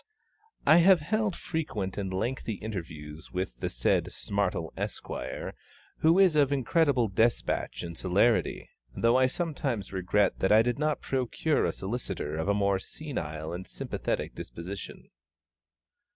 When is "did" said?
10.63-10.79